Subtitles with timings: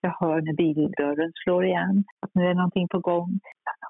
[0.00, 3.40] Jag hör när bildörren slår igen, att nu är någonting på gång.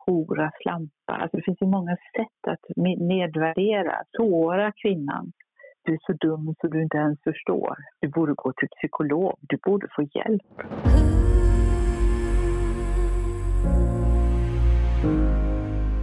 [0.06, 1.12] Hora, slampa.
[1.22, 5.32] Alltså det finns ju många sätt att nedvärdera, såra kvinnan.
[5.84, 7.76] Du är så dum så du inte ens förstår.
[8.00, 9.36] Du borde gå till psykolog.
[9.40, 10.42] Du borde få hjälp.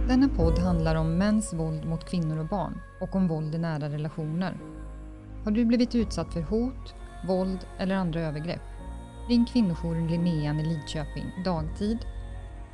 [0.08, 3.88] Denna podd handlar om mäns våld mot kvinnor och barn och om våld i nära
[3.88, 4.52] relationer.
[5.44, 6.94] Har du blivit utsatt för hot,
[7.28, 8.75] våld eller andra övergrepp?
[9.28, 11.24] Ring kvinnojouren Linnean i Lidköping.
[11.44, 11.98] Dagtid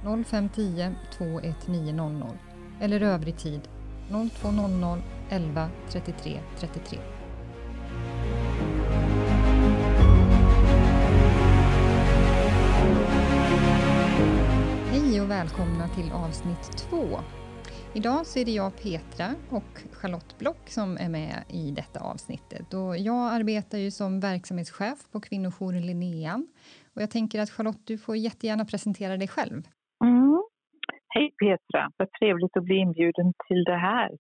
[0.02, 2.28] 0510 21900
[2.80, 3.60] eller övrig tid
[4.42, 6.98] 0200 11 33 33.
[14.90, 17.20] Hej och välkomna till avsnitt 2
[17.94, 22.74] Idag så är det jag Petra och Charlotte Block som är med i detta avsnittet.
[22.74, 26.46] Och jag arbetar ju som verksamhetschef på kvinnojouren Linnean.
[26.94, 29.62] Och jag tänker att Charlotte, du får jättegärna presentera dig själv.
[30.04, 30.42] Mm.
[31.14, 34.10] Hej Petra, vad trevligt att bli inbjuden till det här.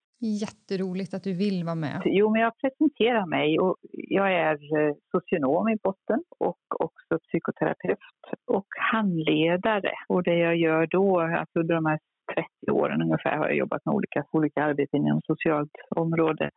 [0.44, 2.02] Jätteroligt att du vill vara med.
[2.04, 3.76] Jo, men jag presenterar mig och
[4.18, 7.98] jag är eh, socionom i botten och också psykoterapeut
[8.46, 9.92] och handledare.
[10.08, 11.98] Och det jag gör då, alltså under de här
[12.34, 16.50] 30 åren ungefär har jag jobbat med olika, olika arbeten inom socialt område.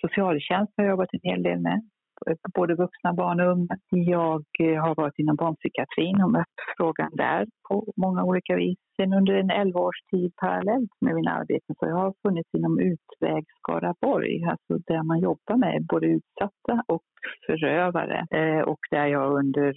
[0.00, 1.80] Socialtjänst har jag jobbat en hel del med
[2.26, 3.76] Eh, både vuxna, barn och unga.
[3.90, 8.78] Jag eh, har varit inom barnpsykiatrin och mött frågan där på många olika vis.
[8.96, 12.78] Sen under en 11 års tid parallellt med mina arbeten så jag har funnits inom
[12.78, 17.02] Utväg Skaraborg, alltså där man jobbar med både utsatta och
[17.46, 19.74] förövare eh, och där jag under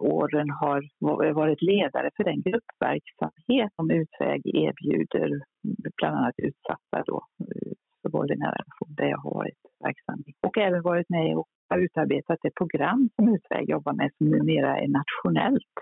[0.00, 0.80] åren har
[1.34, 5.30] varit ledare för den gruppverksamhet som Utväg erbjuder
[5.96, 7.22] bland annat utsatta då
[8.06, 10.18] för våld i nära relation där jag har varit verksam.
[10.46, 14.78] Och även varit med och har utarbetat ett program som Utväg jobbar med som numera
[14.78, 15.74] är nationellt.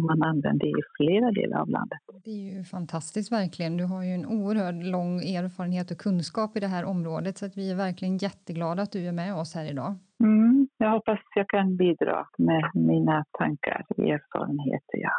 [0.00, 1.98] Man använder i flera delar av landet.
[2.24, 3.76] Det är ju fantastiskt verkligen.
[3.76, 7.56] Du har ju en oerhört lång erfarenhet och kunskap i det här området så att
[7.56, 9.94] vi är verkligen jätteglada att du är med oss här idag.
[10.24, 14.98] Mm, jag hoppas jag kan bidra med mina tankar och erfarenheter.
[14.98, 15.12] Ja.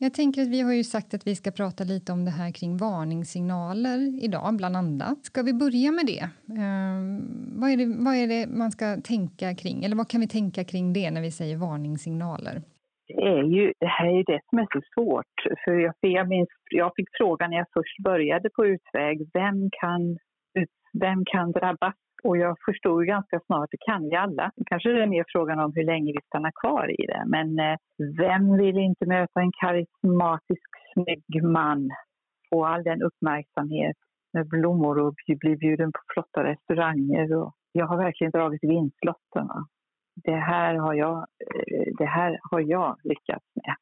[0.00, 2.50] Jag tänker att vi har ju sagt att vi ska prata lite om det här
[2.52, 5.24] kring varningssignaler idag, bland annat.
[5.24, 6.24] Ska vi börja med det?
[6.62, 6.98] Eh,
[7.60, 10.64] vad, är det vad är det man ska tänka kring, eller vad kan vi tänka
[10.64, 12.56] kring det när vi säger varningssignaler?
[13.08, 15.36] Det, är ju, det här är ju det som är så svårt.
[15.64, 20.18] För jag, jag, minns, jag fick frågan när jag först började på Utväg, vem kan,
[20.92, 21.94] vem kan drabbas
[22.24, 24.50] och jag förstod ganska snart, det kan vi alla.
[24.66, 27.22] Kanske det är mer frågan om hur länge vi stannar kvar i det.
[27.26, 27.76] Men eh,
[28.18, 31.90] vem vill inte möta en karismatisk, snygg man,
[32.50, 33.96] få all den uppmärksamhet
[34.32, 37.36] med blommor och bli bjuden på flotta restauranger.
[37.36, 39.48] Och jag har verkligen dragit vinstlotten.
[40.24, 43.74] Det här har jag, eh, det här har jag lyckats med.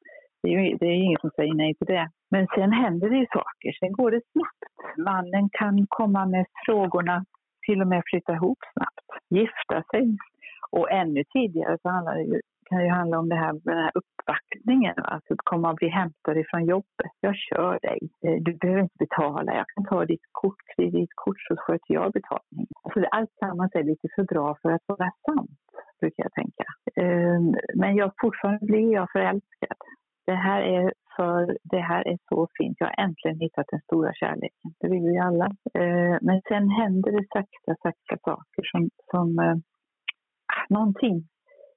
[0.43, 2.11] Det är, ju, det är ingen som säger nej till det.
[2.31, 4.99] Men sen händer det ju saker, sen går det snabbt.
[4.99, 7.25] Mannen kan komma med frågorna
[7.67, 10.17] till och med flytta ihop snabbt, gifta sig.
[10.71, 13.79] Och ännu tidigare så handlar det ju, kan det ju handla om det här, den
[13.79, 17.13] här uppvaktningen, alltså att komma och bli hämtad ifrån jobbet.
[17.21, 21.57] Jag kör dig, eh, du behöver inte betala, jag kan ta ditt kort, kreditkort så
[21.57, 22.69] sköter jag betalningen.
[22.83, 25.61] Alltså allt sammans är lite för bra för att vara sant,
[26.01, 26.65] brukar jag tänka.
[26.97, 29.79] Ehm, men jag, fortfarande blir jag förälskad.
[30.27, 32.77] Det här är för det här är så fint.
[32.81, 34.71] Jag har äntligen hittat den stora kärleken.
[34.81, 35.47] Det vill vi alla.
[35.75, 39.57] Eh, men sen händer det sakta, sakta saker som, som eh,
[40.55, 41.29] ah, någonting.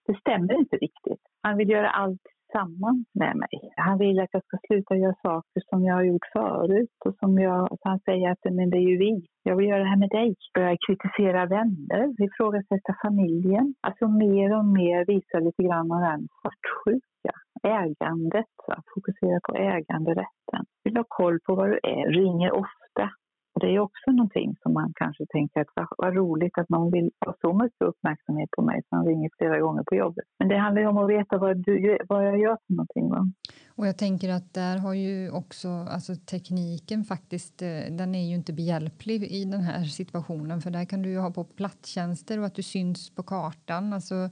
[0.08, 1.24] Det stämmer inte riktigt.
[1.42, 3.74] Han vill göra allt tillsammans med mig.
[3.76, 7.40] Han vill att jag ska sluta göra saker som jag har gjort förut och som
[7.40, 9.26] jag, han säger att men det är ju vi.
[9.44, 10.36] Jag vill göra det här med dig.
[10.54, 13.76] Börja kritisera vänner, ifrågasätta familjen.
[13.82, 17.34] Alltså mer och mer visa lite grann av den svartsjuka.
[17.64, 18.84] Ägandet, va?
[18.96, 20.66] fokusera på äganderätten.
[20.84, 23.12] Vill ha koll på vad du är, ringer ofta.
[23.60, 27.36] Det är också någonting som man kanske tänker att vad roligt att någon vill ha
[27.42, 30.26] så mycket uppmärksamhet på mig så han ringer flera gånger på jobbet.
[30.40, 33.10] Men det handlar ju om att veta vad, du, vad jag gör för någonting.
[33.10, 33.32] Va?
[33.80, 38.36] Och jag tänker att där har ju också alltså tekniken faktiskt, eh, den är ju
[38.36, 42.46] inte behjälplig i den här situationen för där kan du ju ha på platstjänster och
[42.46, 43.94] att du syns på kartan.
[43.94, 44.32] Alltså, mm.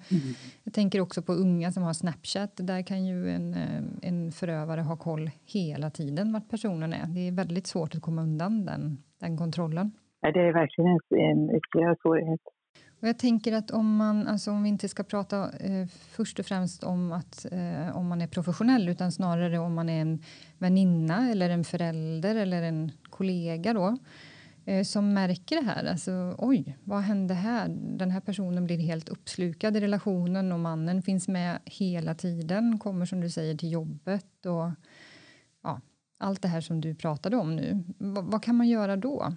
[0.64, 2.52] Jag tänker också på unga som har Snapchat.
[2.56, 7.08] Där kan ju en, eh, en förövare ha koll hela tiden vart personen är.
[7.08, 9.92] Det är väldigt svårt att komma undan den, den kontrollen.
[10.22, 11.00] Ja, det är verkligen
[11.30, 12.42] en ytterligare svårighet.
[13.02, 16.46] Och jag tänker att om man, alltså om vi inte ska prata eh, först och
[16.46, 20.24] främst om att eh, om man är professionell utan snarare om man är en
[20.58, 23.98] väninna eller en förälder eller en kollega då.
[24.66, 25.86] eh, som märker det här.
[25.86, 27.68] Alltså, oj, vad hände här?
[27.98, 33.06] Den här personen blir helt uppslukad i relationen och mannen finns med hela tiden, kommer
[33.06, 34.70] som du säger till jobbet och
[36.18, 37.84] allt det här som du pratade om nu.
[38.00, 39.28] V vad kan man göra då?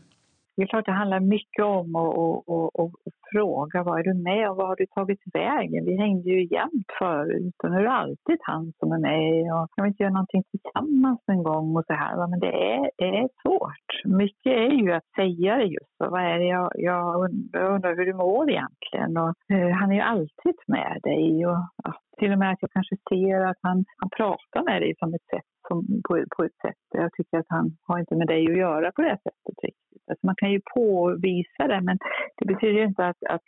[0.57, 2.93] Det är klart det handlar mycket om att och, och, och
[3.33, 5.85] fråga vad är du med och vad har du tagit vägen?
[5.85, 9.69] Vi hängde ju jämt förut och nu är det alltid han som är med och
[9.75, 12.27] kan vi inte göra någonting tillsammans en gång och så här.
[12.27, 13.89] Men det är, det är svårt.
[14.05, 15.95] Mycket är ju att säga det just.
[15.99, 19.17] Vad är det jag, jag undrar, jag undrar hur du mår egentligen?
[19.17, 22.73] Och, uh, han är ju alltid med dig och ja, till och med att jag
[22.77, 25.77] kanske ser att han, han pratar med dig som ett sätt som,
[26.07, 26.83] på, på ett sätt.
[27.03, 30.03] Jag tycker att han har inte med dig att göra på det sättet riktigt.
[30.11, 31.99] Alltså man kan ju påvisa det men
[32.39, 33.47] det betyder inte att, att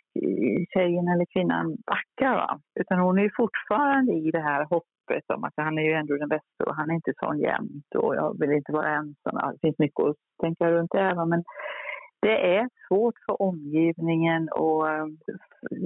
[0.73, 2.33] tjejen eller kvinnan backar.
[2.35, 2.59] Va?
[2.79, 6.29] Utan hon är fortfarande i det här hoppet om att han är ju ändå den
[6.29, 9.35] bästa och han är inte sån jämt och jag vill inte vara ensam.
[9.53, 11.13] Det finns mycket att tänka runt det.
[11.13, 11.25] Va?
[11.25, 11.43] Men
[12.23, 14.83] det är svårt för omgivningen och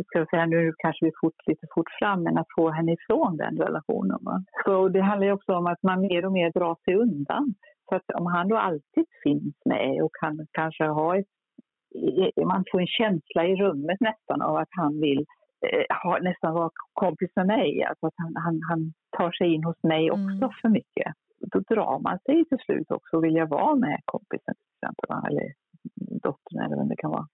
[0.06, 3.38] ska jag säga, nu kanske vi fort, lite fort fram, men att få henne ifrån
[3.38, 4.20] den relationen.
[4.22, 4.44] Va?
[4.66, 7.54] Så det handlar också om att man mer och mer drar sig undan.
[7.90, 11.26] Så att om han då alltid finns med och kan kanske ha ett,
[12.46, 15.26] man får en känsla i rummet nästan av att han vill
[15.66, 19.64] eh, ha, nästan vara kompis med mig, alltså att han, han, han tar sig in
[19.64, 20.50] hos mig också mm.
[20.62, 21.14] för mycket.
[21.52, 25.32] Då drar man sig till slut också och vill jag vara med kompisen till exempel,
[25.32, 25.54] eller
[26.08, 27.28] dottern eller vem det kan vara.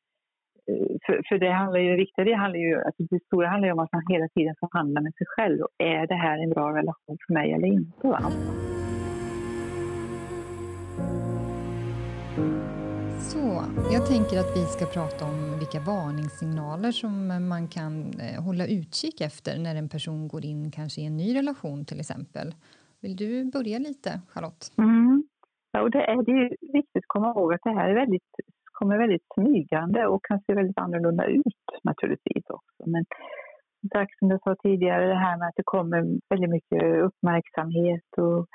[0.67, 3.73] Eh, för, för det handlar ju, viktiga det handlar ju, alltså det stora handlar ju
[3.73, 5.61] om att man hela tiden förhandlar med sig själv.
[5.61, 8.07] Och är det här en bra relation för mig eller inte?
[8.07, 8.31] Va?
[13.19, 18.67] Så, jag tänker att vi ska prata om vilka varningssignaler som man kan eh, hålla
[18.67, 22.53] utkik efter när en person går in kanske i en ny relation till exempel.
[23.01, 24.71] Vill du börja lite, Charlotte?
[24.77, 25.23] Mm.
[25.71, 28.31] Ja, och det är, det är viktigt att komma ihåg att det här är väldigt
[28.83, 32.81] kommer väldigt smygande och kan se väldigt annorlunda ut naturligtvis också.
[32.85, 33.05] Men
[34.19, 35.99] som jag sa tidigare, det här med att det kommer
[36.29, 38.47] väldigt mycket uppmärksamhet och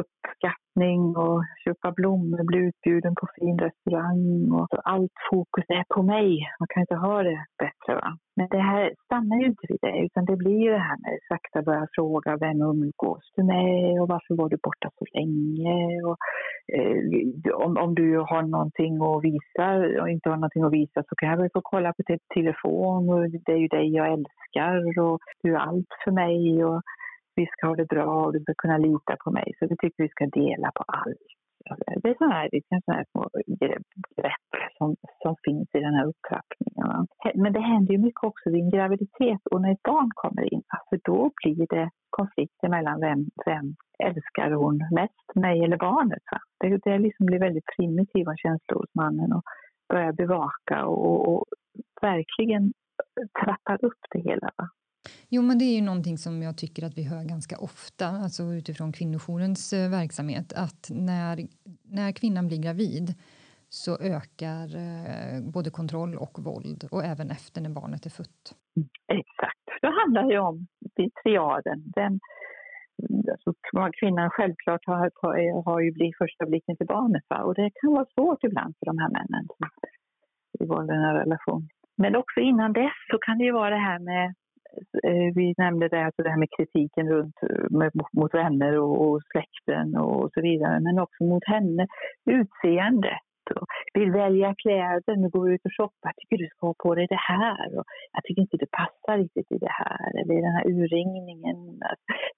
[0.00, 6.28] uppskattning och köpa blommor, bli utbjuden på fin restaurang och allt fokus är på mig.
[6.60, 7.94] Man kan inte ha det bättre.
[7.94, 8.18] Va?
[8.36, 11.12] Men det här stannar ju inte vid det, utan det blir ju det här med
[11.14, 16.02] att sakta börja fråga vem umgås du med och varför var du borta så länge?
[16.06, 16.16] Och,
[16.76, 19.66] eh, om, om du har någonting att visa
[20.02, 22.02] och inte har någonting att visa så kan jag väl få kolla på
[22.34, 26.64] telefon och det är ju dig jag älskar och du är allt för mig.
[26.64, 26.82] Och,
[27.34, 29.52] vi ska ha det bra och du ska kunna lita på mig.
[29.58, 31.26] Så vi tycker vi ska dela på allt.
[32.02, 33.28] Det är sådana här, det är såna här små
[34.16, 37.06] grepp som, som finns i den här upptrappningen.
[37.34, 40.62] Men det händer ju mycket också vid en graviditet och när ett barn kommer in.
[40.88, 46.22] För då blir det konflikter mellan vem, vem älskar hon mest, mig eller barnet.
[46.32, 46.38] Va?
[46.60, 49.42] Det, det liksom blir väldigt primitiva känslor hos mannen och
[49.88, 51.44] börjar bevaka och, och
[52.02, 52.72] verkligen
[53.44, 54.48] trappar upp det hela.
[54.56, 54.68] Va?
[55.28, 58.42] Jo, men det är ju någonting som jag tycker att vi hör ganska ofta, alltså
[58.42, 61.36] utifrån kvinnojourens eh, verksamhet, att när,
[61.82, 63.14] när kvinnan blir gravid
[63.68, 68.42] så ökar eh, både kontroll och våld och även efter när barnet är fött.
[69.20, 69.64] Exakt.
[69.82, 70.66] Det handlar ju om
[71.22, 71.78] triaden.
[71.98, 72.20] Den,
[73.32, 73.54] alltså,
[74.00, 75.10] kvinnan självklart har,
[75.64, 77.38] har ju blivit första blicken till barnet va?
[77.42, 79.46] och det kan vara svårt ibland för de här männen
[80.60, 81.68] i våld i en relation.
[81.96, 84.34] Men också innan dess så kan det ju vara det här med
[85.04, 89.08] Eh, vi nämnde det, alltså det här med kritiken runt, eh, med, mot vänner och,
[89.08, 91.86] och släkten och så vidare, men också mot henne.
[92.30, 93.22] Utseendet
[93.94, 97.06] vill välja kläder, nu går vi ut och shoppar, tycker du ska ha på dig
[97.06, 100.52] det här och jag tycker inte det passar riktigt i det här eller i den
[100.52, 101.56] här urringningen.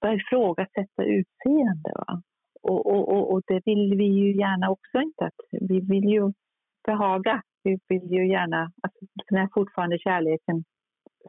[0.00, 1.90] Börja ifrågasätta utseende.
[1.94, 2.22] Va?
[2.62, 6.32] Och, och, och, och, det vill vi ju gärna också inte, att vi vill ju
[6.86, 7.42] behaga.
[7.64, 8.98] Vi vill ju gärna, alltså,
[9.30, 10.64] när fortfarande kärleken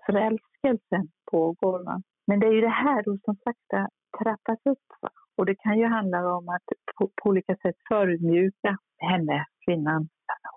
[0.05, 1.83] förälskelsen pågår.
[1.83, 2.01] Va?
[2.27, 3.89] Men det är ju det här då som sakta
[4.23, 4.87] trappas upp.
[5.01, 5.09] Va?
[5.37, 10.09] Och det kan ju handla om att på, på olika sätt förödmjuka henne, kvinnan,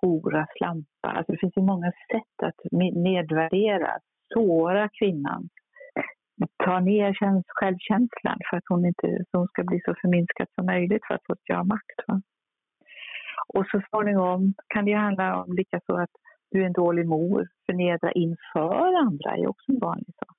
[0.02, 1.08] hora, slampa.
[1.18, 2.60] Alltså det finns ju många sätt att
[2.94, 3.98] nedvärdera,
[4.34, 5.48] såra kvinnan.
[6.64, 7.14] Ta ner
[7.48, 11.32] självkänslan för att hon inte hon ska bli så förminskad som möjligt för att få
[11.32, 12.24] ett ja makt.
[13.54, 16.10] Och så småningom kan det ju handla om likaså att
[16.50, 17.48] du är en dålig mor.
[17.66, 20.36] Förnedra inför andra är också en vanlig sak.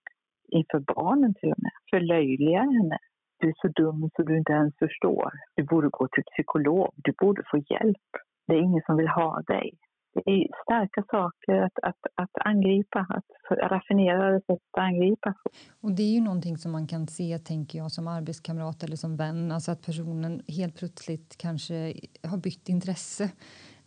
[0.48, 1.72] Inför barnen till och med.
[1.90, 2.98] Förlöjliga henne.
[3.40, 5.32] Du är så dum så du inte ens förstår.
[5.56, 6.92] Du borde gå till psykolog.
[6.96, 8.10] Du borde få hjälp.
[8.48, 9.72] Det är ingen som vill ha dig.
[10.14, 15.34] Det är starka saker att, att, att angripa, att raffinerade sätt att angripa.
[15.82, 19.18] Och det är ju någonting som man kan se, tänker jag, som arbetskamrat eller som
[19.18, 23.32] vän, alltså att personen helt plötsligt kanske har bytt intresse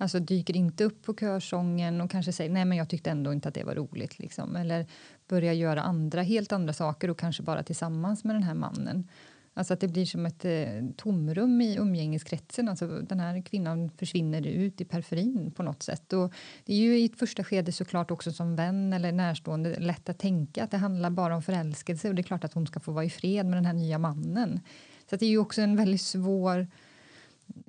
[0.03, 3.49] Alltså dyker inte upp på körsången och kanske säger nej men jag tyckte ändå inte
[3.49, 4.19] att det var roligt.
[4.19, 4.57] Liksom.
[4.57, 4.87] Eller
[5.29, 9.09] börjar göra andra, helt andra saker och kanske bara tillsammans med den här mannen.
[9.55, 10.67] Alltså att det blir som ett eh,
[10.97, 12.69] tomrum i umgängeskretsen.
[12.69, 16.13] Alltså den här kvinnan försvinner ut i periferin på något sätt.
[16.13, 16.33] Och
[16.65, 20.19] det är ju i ett första skede såklart också som vän eller närstående lätt att
[20.19, 22.93] tänka att det handlar bara om förälskelse och det är klart att hon ska få
[22.93, 24.61] vara i fred med den här nya mannen.
[25.11, 26.67] Så det är ju också en väldigt svår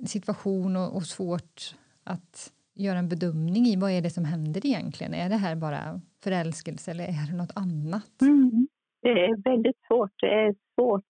[0.06, 5.14] situation och, och svårt att göra en bedömning i vad är det som händer egentligen.
[5.14, 8.22] Är det här bara förälskelse eller är det något annat?
[8.22, 8.68] Mm.
[9.02, 10.12] Det är väldigt svårt.
[10.22, 11.06] Det är svårt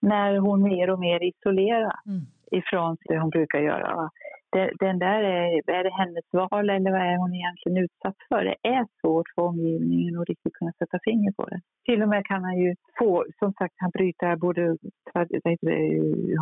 [0.00, 2.20] när hon mer och mer isoleras mm.
[2.50, 4.10] ifrån det hon brukar göra.
[4.56, 8.40] Det, den där är, är det hennes val eller vad är hon egentligen utsatt för?
[8.50, 11.60] Det är svårt för omgivningen att riktigt kunna sätta finger på det.
[11.88, 14.62] Till och med kan han ju få, som sagt, han bryter både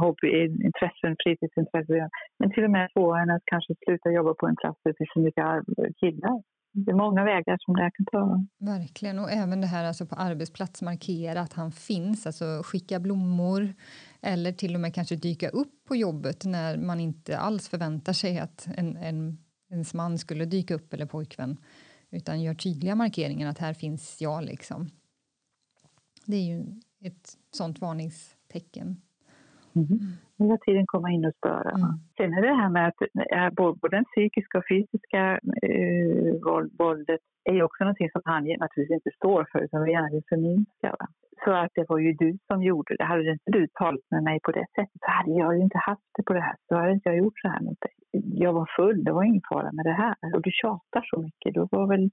[0.03, 4.81] hobbyintressen fritidsintressen, men till och med få henne att kanske sluta jobba på en plats
[4.83, 5.45] där det finns så mycket
[6.01, 6.37] killar
[6.75, 8.45] det är många vägar som det kan ta.
[8.59, 13.75] Verkligen, och även det här alltså på arbetsplats markera att han finns, alltså skicka blommor
[14.25, 18.39] eller till och med kanske dyka upp på jobbet när man inte alls förväntar sig
[18.39, 19.39] att en, en,
[19.71, 21.57] ens man skulle dyka upp eller pojkvän
[22.11, 24.91] utan gör tydliga markeringar att här finns jag liksom.
[26.25, 29.01] Det är ju ett sånt varningstecken.
[29.77, 29.99] Mm.
[30.39, 31.71] Hela tiden komma in och störa.
[31.71, 31.93] Mm.
[32.17, 35.23] Sen är det här med att både den psykiska och fysiska
[35.69, 36.33] eh,
[36.79, 40.97] våldet är också någonting som han naturligtvis inte står för utan gärna vill förminska.
[41.45, 43.05] Så att det var ju du som gjorde det.
[43.05, 46.11] Hade inte du talat med mig på det sättet så hade jag ju inte haft
[46.17, 47.95] det på det här Så hade inte jag gjort så här mot dig.
[48.45, 50.17] Jag var full, det var ingen fara med det här.
[50.35, 51.55] Och du tjatar så mycket.
[51.55, 52.11] Då var väl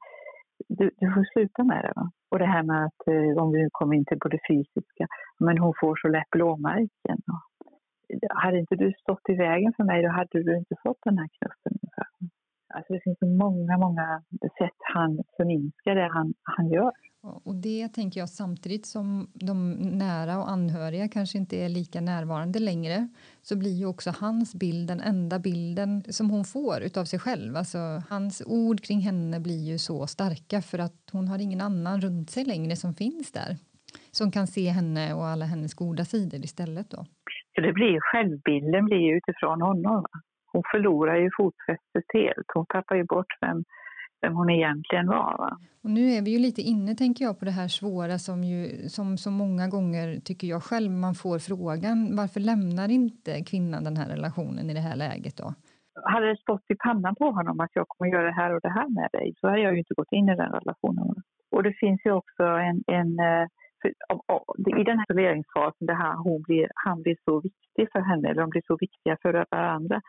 [0.68, 1.94] du, du får sluta med det.
[1.96, 2.12] Va?
[2.32, 5.08] Och det här med att eh, om vi kommer in till på det fysiska,
[5.40, 7.18] men hon får så lätt blåmärken.
[7.34, 7.44] Och,
[8.30, 11.30] hade inte du stått i vägen för mig då hade du inte fått den här
[11.38, 11.80] knuffen.
[12.74, 14.24] Alltså det finns så många, många
[14.58, 16.92] sätt han förminskar det han, han gör.
[17.44, 22.60] Och det tänker jag samtidigt som de nära och anhöriga kanske inte är lika närvarande
[22.60, 23.08] längre
[23.42, 27.56] så blir ju också hans bild den enda bilden som hon får utav sig själv.
[27.56, 27.78] Alltså,
[28.10, 32.30] hans ord kring henne blir ju så starka för att hon har ingen annan runt
[32.30, 33.58] sig längre som finns där
[34.12, 36.90] som kan se henne och alla hennes goda sidor istället.
[36.90, 37.06] Då.
[37.56, 40.06] Så det blir självbilden blir utifrån honom.
[40.52, 42.48] Hon förlorar ju fotfästet helt.
[42.54, 43.64] Hon tappar ju bort vem,
[44.22, 45.38] vem hon egentligen var.
[45.38, 45.58] Va?
[45.84, 48.90] Och nu är vi ju lite inne tänker jag på det här svåra som ju
[48.90, 53.98] som så många gånger tycker jag själv man får frågan varför lämnar inte kvinnan den
[53.98, 55.54] här relationen i det här läget då?
[56.04, 58.70] Hade det stått i pannan på honom att jag kommer göra det här och det
[58.70, 61.16] här med dig så hade jag ju inte gått in i den relationen.
[61.52, 63.48] Och det finns ju också en, en eh,
[64.80, 68.42] i den här isoleringsfasen där han, hon blir, han blir så viktig för henne, eller
[68.42, 70.02] de blir så viktiga för varandra,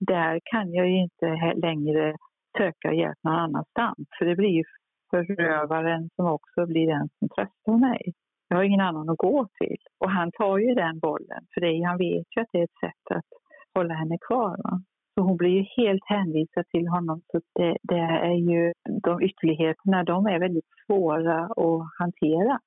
[0.00, 2.16] där kan jag ju inte längre
[2.58, 4.08] söka hjälp någon annanstans.
[4.18, 4.64] För det blir ju
[5.10, 8.12] förövaren som också blir den som tröstar mig.
[8.48, 9.76] Jag har ingen annan att gå till.
[9.98, 12.80] Och han tar ju den bollen, för det, han vet ju att det är ett
[12.80, 13.30] sätt att
[13.74, 14.56] hålla henne kvar.
[14.64, 14.80] Va?
[15.14, 17.20] Så hon blir ju helt hänvisad till honom.
[17.32, 22.58] Så det, det är ju, de ytterligheterna de är väldigt svåra att hantera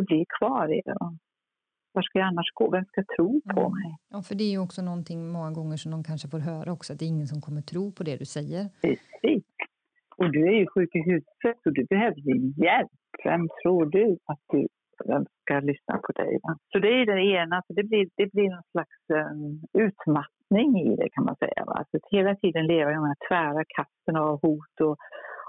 [0.00, 0.96] du blir kvar i det.
[1.92, 2.70] Var ska jag annars gå?
[2.70, 3.72] Vem ska tro på mm.
[3.72, 3.90] mig?
[4.10, 6.92] Ja, för det är ju också någonting många gånger som de kanske får höra också,
[6.92, 8.62] att det är ingen som kommer tro på det du säger.
[8.82, 9.44] Precis.
[10.16, 12.20] Och du är ju sjuk i huvudet och du behöver
[12.64, 12.90] hjälp.
[13.24, 14.66] Vem tror du att du
[15.04, 16.38] vem ska lyssna på dig?
[16.42, 16.56] Va?
[16.72, 20.96] Så det är det ena, så det blir, det blir någon slags um, utmattning i
[20.96, 21.64] det kan man säga.
[21.66, 21.72] Va?
[21.72, 24.96] Alltså, hela tiden leva i de här tvära kasten av hot och,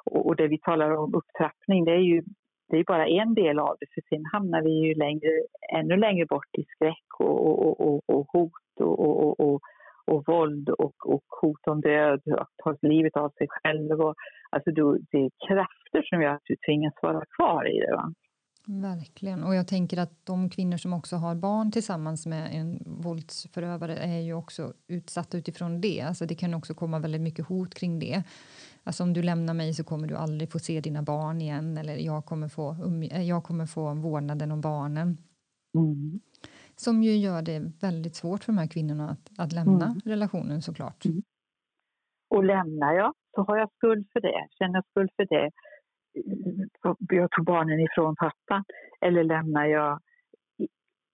[0.05, 2.23] och, och det vi talar om upptrappning, det är ju
[2.71, 5.31] det är bara en del av det, för sen hamnar vi ju längre,
[5.73, 9.61] ännu längre bort i skräck och, och, och, och hot och, och,
[10.05, 14.01] och, våld och, och hot om död, att ta livet av sig själv.
[14.01, 14.15] Och,
[14.49, 17.91] alltså då, det är krafter som gör att du tvingas vara kvar i det.
[17.95, 18.13] Va?
[18.65, 19.43] Verkligen.
[19.43, 24.19] Och jag tänker att de kvinnor som också har barn tillsammans med en våldsförövare är
[24.19, 26.01] ju också utsatta utifrån det.
[26.01, 28.23] Alltså det kan också komma väldigt mycket hot kring det.
[28.83, 31.95] Alltså om du lämnar mig så kommer du aldrig få se dina barn igen eller
[31.95, 32.75] jag kommer få,
[33.11, 35.17] eh, jag kommer få vårdnaden om barnen.
[35.77, 36.19] Mm.
[36.75, 39.99] Som ju gör det väldigt svårt för de här kvinnorna att, att lämna mm.
[40.05, 41.05] relationen såklart.
[41.05, 41.21] Mm.
[42.29, 45.51] Och lämnar jag så har jag skuld för det, känner jag skuld för det.
[47.15, 48.63] Jag tog barnen ifrån pappa.
[49.01, 49.99] Eller lämnar jag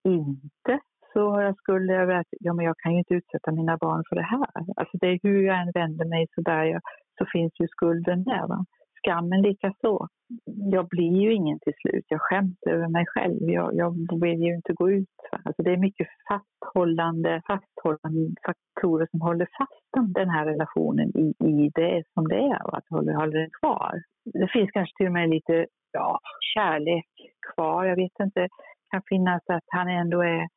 [0.03, 0.79] inte
[1.13, 4.03] så har jag skuld över att ja, men jag kan ju inte utsätta mina barn
[4.09, 4.73] för det här.
[4.75, 6.81] Alltså det är hur jag än vänder mig så bär jag
[7.17, 8.47] så finns ju skulden där.
[8.47, 8.65] Va?
[8.97, 10.07] Skammen lika så.
[10.45, 12.05] Jag blir ju ingen till slut.
[12.07, 13.41] Jag skäms över mig själv.
[13.41, 15.15] Jag, jag vill ju inte gå ut.
[15.31, 15.39] Va?
[15.45, 21.71] Alltså det är mycket fasthållande fasthållande, faktorer som håller fast den här relationen i, i
[21.75, 24.01] det som det är och att hålla den kvar.
[24.25, 26.19] Det finns kanske till och med lite ja,
[26.55, 27.09] kärlek
[27.53, 27.85] kvar.
[27.85, 28.49] Jag vet inte, det
[28.91, 30.47] kan finnas att han ändå är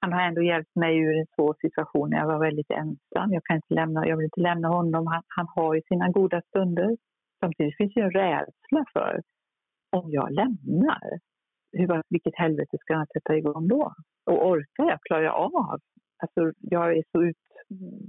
[0.00, 3.32] han har ändå hjälpt mig ur en svår situation när jag var väldigt ensam.
[3.32, 5.06] Jag, kan inte lämna, jag vill inte lämna honom.
[5.06, 6.96] Han, han har ju sina goda stunder.
[7.40, 9.22] Samtidigt finns det ju en rädsla för
[9.90, 11.18] om jag lämnar,
[11.72, 13.94] hur, vilket helvete ska jag sätta igång då?
[14.26, 14.98] Och orkar jag?
[15.02, 15.80] Klarar jag av?
[16.22, 17.36] Alltså, jag, är så ut,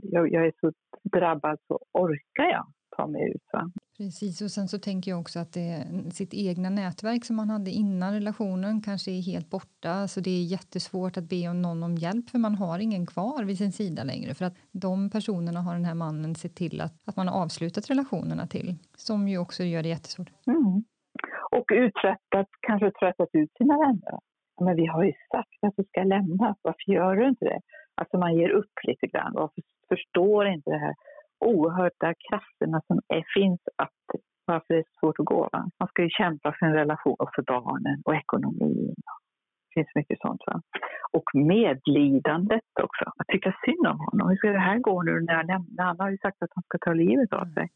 [0.02, 0.72] jag, jag är så
[1.04, 2.66] drabbad, så orkar jag
[3.08, 3.44] mig ut?
[3.54, 3.72] Va?
[3.98, 7.72] Precis, och sen så tänker jag också att det, sitt egna nätverk som man hade
[7.72, 10.08] innan relationen kanske är helt borta.
[10.08, 13.44] Så det är jättesvårt att be om någon om hjälp för man har ingen kvar
[13.44, 14.34] vid sin sida längre.
[14.34, 17.90] För att de personerna har den här mannen sett till att, att man har avslutat
[17.90, 18.76] relationerna till.
[18.98, 20.30] Som ju också gör det jättesvårt.
[20.48, 20.84] Mm.
[21.52, 24.20] Och uträttat, kanske tröttat ut sina vänner.
[24.62, 27.60] Men vi har ju sagt att du ska lämna, varför gör du inte det?
[27.96, 29.54] Alltså man ger upp lite grann och
[29.90, 30.96] förstår inte det här
[31.40, 35.50] oerhörda krafterna som är, finns att varför det är svårt att gå.
[35.54, 35.70] Va?
[35.80, 38.96] Man ska ju kämpa för en relation och för barnen och ekonomin.
[39.66, 40.42] Det finns mycket sånt.
[40.48, 40.62] Va?
[41.12, 43.06] Och medlidandet också.
[43.20, 44.30] Att tycka synd om honom.
[44.30, 45.86] Hur ska det här gå nu när jag lämnar?
[45.86, 47.70] Han har ju sagt att han ska ta livet av sig.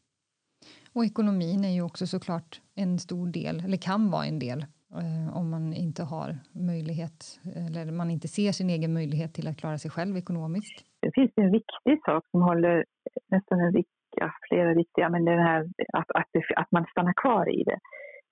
[0.94, 4.64] Och ekonomin är ju också såklart en stor del, eller kan vara en del
[5.00, 7.18] Eh, om man inte har möjlighet
[7.66, 10.84] eller man inte ser sin egen möjlighet till att klara sig själv ekonomiskt.
[11.02, 12.84] Det finns en viktig sak som håller
[13.30, 13.84] nästan en
[14.16, 15.60] ja, flera viktiga, men den här
[15.92, 17.78] att, att, det, att man stannar kvar i det.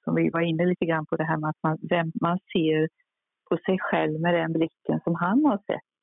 [0.05, 2.89] Som vi var inne lite grann på det här med att man, vem, man ser
[3.49, 5.95] på sig själv med den blicken som han har sett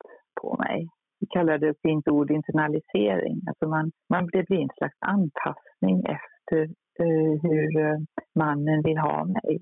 [0.41, 0.87] på mig.
[1.19, 3.41] Vi kallar det fint ord internalisering.
[3.47, 6.61] Alltså man, man, det blir en slags anpassning efter
[7.01, 7.99] uh, hur uh,
[8.35, 9.59] mannen vill ha mig.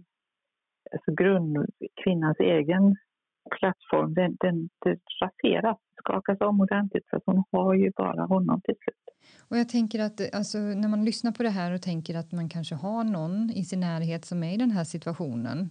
[0.91, 1.57] Alltså grund,
[2.03, 2.95] kvinnans egen
[3.59, 8.75] plattform, den, den, den raseras, skakas om ordentligt för hon har ju bara honom till
[8.83, 8.95] slut.
[9.49, 12.49] Och jag tänker att alltså, när man lyssnar på det här och tänker att man
[12.49, 15.69] kanske har någon i sin närhet som är i den här situationen.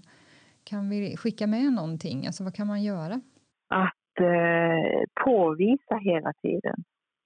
[0.65, 2.27] Kan vi skicka med någonting?
[2.27, 3.21] Alltså vad kan man göra?
[3.69, 6.85] Att eh, påvisa hela tiden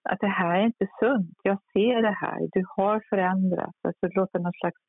[0.09, 1.39] att det här är inte sunt.
[1.43, 2.49] Jag ser det här.
[2.53, 3.79] Du har förändrats.
[3.83, 4.81] Alltså låta någon slags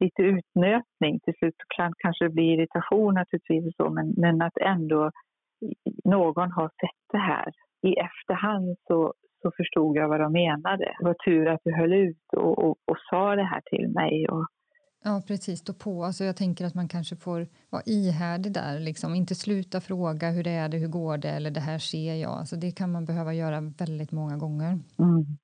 [0.00, 1.20] lite utnötning.
[1.20, 5.10] Till slut kan kanske det bli irritation naturligtvis, så, men, men att ändå
[6.04, 7.52] någon har sett det här.
[7.82, 10.84] I efterhand så, så förstod jag vad de menade.
[10.98, 14.28] Det var tur att du höll ut och, och, och sa det här till mig.
[14.28, 14.46] Och...
[15.04, 15.58] Ja, precis.
[15.58, 16.04] Stå på.
[16.04, 18.78] Alltså, jag tänker att man kanske får vara ihärdig där.
[18.80, 19.14] Liksom.
[19.14, 22.32] Inte sluta fråga hur det är det, hur går det eller det här ser jag.
[22.32, 24.70] Alltså, det kan man behöva göra väldigt många gånger.
[24.98, 25.38] Mm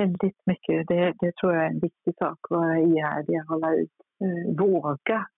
[0.00, 0.88] väldigt mycket.
[0.88, 5.28] Det, det tror jag är en viktig sak, vara ihärdig, hålla ut, eh, våga.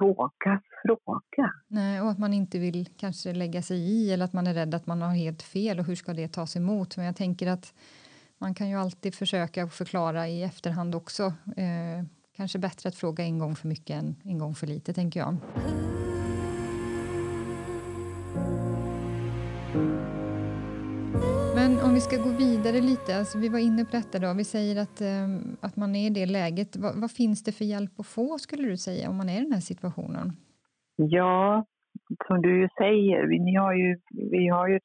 [0.00, 1.52] Våga fråga.
[1.68, 4.74] Nej, och att man inte vill kanske lägga sig i eller att man är rädd
[4.74, 6.96] att man har helt fel och hur ska det tas emot?
[6.96, 7.74] Men jag tänker att
[8.38, 11.22] man kan ju alltid försöka förklara i efterhand också.
[11.56, 12.04] Eh,
[12.36, 15.36] kanske bättre att fråga en gång för mycket än en gång för lite, tänker jag.
[21.64, 24.44] Men om vi ska gå vidare lite, alltså vi var inne på detta då, vi
[24.44, 26.76] säger att, ehm, att man är i det läget.
[26.76, 29.44] Va, vad finns det för hjälp att få skulle du säga om man är i
[29.46, 30.26] den här situationen?
[30.96, 31.64] Ja,
[32.26, 33.90] som du ju säger, vi, ni har ju,
[34.36, 34.78] vi har ju,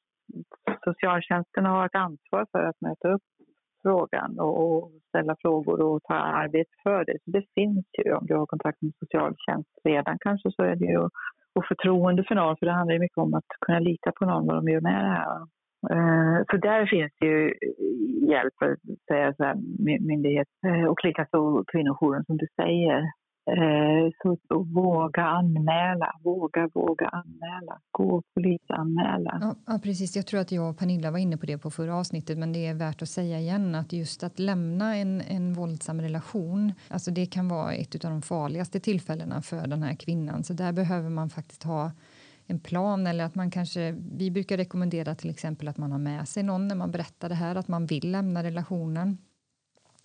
[0.84, 3.26] socialtjänsten har ett ansvar för att möta upp
[3.82, 7.18] frågan och, och ställa frågor och ta arbete för det.
[7.24, 10.86] Så det finns ju, om du har kontakt med socialtjänst redan kanske så är det
[10.86, 10.98] ju
[11.54, 14.46] och förtroende för någon, för det handlar ju mycket om att kunna lita på någon
[14.46, 15.46] vad de gör med det här.
[15.88, 18.54] Eh, så där finns det ju eh, hjälp,
[19.08, 19.56] säga så här,
[20.00, 23.12] myndighet eh, och likaså kvinnojouren som du säger.
[24.22, 29.38] Så, så våga anmäla, våga, våga anmäla, gå och polisanmäla.
[29.40, 30.16] Ja, ja, precis.
[30.16, 32.66] Jag tror att jag och Pernilla var inne på det på förra avsnittet men det
[32.66, 37.26] är värt att säga igen att just att lämna en, en våldsam relation, alltså det
[37.26, 40.42] kan vara ett av de farligaste tillfällena för den här kvinnan.
[40.42, 41.90] Så där behöver man faktiskt ha
[42.50, 46.28] en plan eller att man kanske, vi brukar rekommendera till exempel att man har med
[46.28, 49.18] sig någon när man berättar det här, att man vill lämna relationen.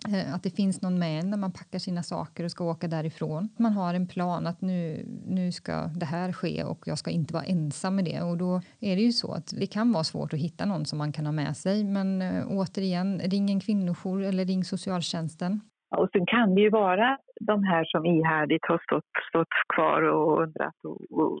[0.08, 2.88] Eh, att det finns någon med en när man packar sina saker och ska åka
[2.88, 3.48] därifrån.
[3.56, 7.34] Man har en plan att nu, nu ska det här ske och jag ska inte
[7.34, 8.20] vara ensam med det.
[8.22, 10.98] Och då är det ju så att det kan vara svårt att hitta någon som
[10.98, 11.84] man kan ha med sig.
[11.84, 15.60] Men äh, återigen, ring en kvinnojour eller ring socialtjänsten.
[15.90, 20.42] Och sen kan det ju vara de här som ihärdigt har stått, stått kvar och
[20.42, 21.40] undrat och, och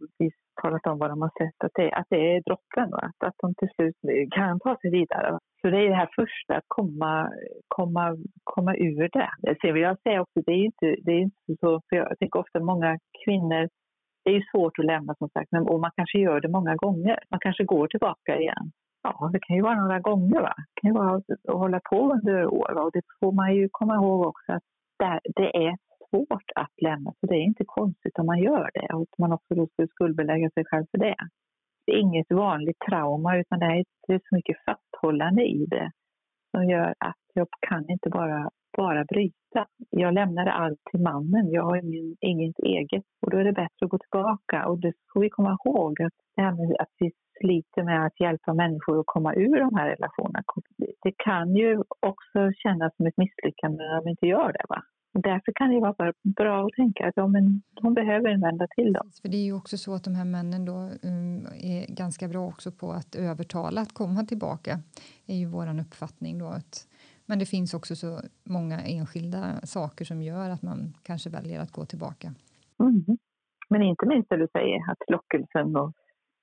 [0.62, 3.54] talat om vad de har sett, att det, att det är droppen, att, att de
[3.54, 3.96] till slut
[4.30, 5.38] kan ta sig vidare.
[5.60, 7.30] Så det är det här första, att komma,
[7.68, 9.56] komma, komma ur det.
[9.60, 12.38] Sen vill jag säga också, det är inte, det är inte så, för jag tänker
[12.40, 13.68] ofta många kvinnor,
[14.24, 16.74] det är ju svårt att lämna som sagt, men, och man kanske gör det många
[16.74, 17.18] gånger.
[17.30, 18.70] Man kanske går tillbaka igen
[19.06, 20.40] ja, det kan ju vara några gånger.
[20.40, 20.54] Va?
[20.56, 22.72] Det kan ju vara att hålla på under år.
[22.74, 22.82] Va?
[22.82, 24.62] Och det får man ju komma ihåg också att
[25.36, 25.76] det är
[26.10, 29.32] svårt att lämna, så det är inte konstigt om man gör det och att man
[29.32, 31.16] också då skulle skuldbelägga sig själv för det.
[31.86, 35.90] Det är inget vanligt trauma utan det är, det är så mycket fasthållande i det
[36.50, 39.66] som gör att jag kan inte bara, bara bryta.
[39.90, 43.84] Jag lämnade allt till mannen, jag har ingen, inget eget och då är det bättre
[43.84, 47.10] att gå tillbaka och det får vi komma ihåg att det här med att vi
[47.40, 50.42] sliter med att hjälpa människor att komma ur de här relationerna.
[51.02, 54.64] Det kan ju också kännas som ett misslyckande när de inte gör det.
[54.68, 54.82] Va?
[55.22, 58.92] Därför kan det vara bra att tänka att ja, men de behöver en vända till.
[58.92, 59.00] Då.
[59.22, 62.46] För det är ju också så att de här männen då um, är ganska bra
[62.46, 64.78] också på att övertala att komma tillbaka.
[65.26, 66.46] är ju vår uppfattning då.
[66.46, 66.88] Att,
[67.26, 71.72] men det finns också så många enskilda saker som gör att man kanske väljer att
[71.72, 72.34] gå tillbaka.
[72.80, 73.18] Mm.
[73.68, 75.92] Men inte minst det du säger, att lockelsen och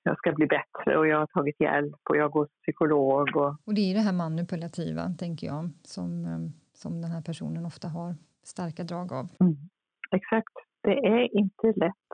[0.04, 3.36] jag ska bli bättre och jag har tagit hjälp och jag går till psykolog.
[3.36, 7.66] Och, och det är det här manipulativa, tänker jag, som, um, som den här personen
[7.66, 9.26] ofta har starka drag av.
[9.40, 9.56] Mm.
[10.10, 12.08] Exakt, det är inte lätt.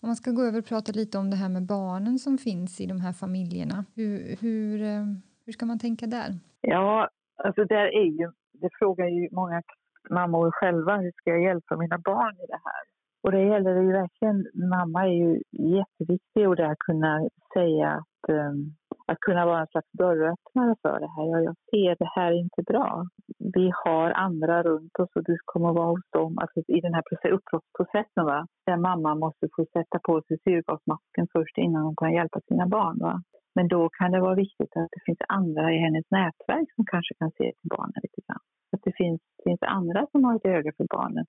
[0.00, 2.80] Om man ska gå över och prata lite om det här med barnen som finns
[2.80, 3.84] i de här familjerna.
[3.94, 5.04] Hur, hur, eh,
[5.44, 6.38] hur ska man tänka där?
[6.60, 7.08] Ja,
[7.44, 9.62] alltså där är ju, det frågar ju många
[10.10, 12.82] mammor själva, hur ska jag hjälpa mina barn i det här?
[13.22, 14.38] Och det gäller ju verkligen,
[14.70, 15.40] mamma är ju
[15.78, 18.74] jätteviktig och där kunna säga att, um,
[19.06, 21.24] att kunna vara en slags dörröppnare för det här.
[21.32, 23.06] Ja, jag ser det här är inte bra.
[23.54, 26.38] Vi har andra runt oss och du kommer vara hos dem.
[26.38, 27.02] Alltså i den här
[27.36, 32.40] uppbrottsprocessen va, där mamma måste få sätta på sig syrgasmasken först innan hon kan hjälpa
[32.48, 32.98] sina barn.
[32.98, 33.22] Va?
[33.54, 37.14] Men då kan det vara viktigt att det finns andra i hennes nätverk som kanske
[37.14, 38.44] kan se till barnen lite grann.
[38.72, 41.26] Att det finns, finns andra som har ett öga för barnen.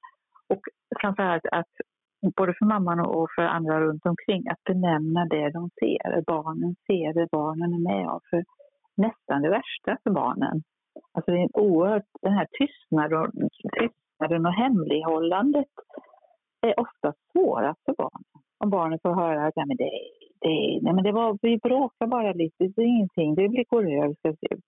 [0.49, 0.62] Och
[1.01, 1.73] framförallt att
[2.38, 6.21] både för mamman och för andra runt omkring, att benämna det de ser.
[6.21, 8.19] Barnen ser det barnen är med om.
[8.29, 8.43] För
[8.97, 10.63] nästan det värsta för barnen.
[11.13, 15.73] Alltså det är en oerhört, den här tystnaden, tystnaden och hemlighållandet
[16.62, 18.23] är ofta svårast för barnen.
[18.63, 19.91] Om barnen får höra att ja, men det,
[20.41, 24.15] det, nej, men det var, vi bråkar bara lite, det är ingenting, det går över,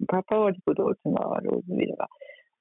[0.07, 2.07] pappa var på dåligt humör och så vidare.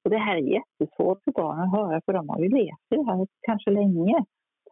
[0.04, 2.96] Och det här är jättesvårt för barn att höra för de har ju levt i
[2.96, 4.24] det här kanske länge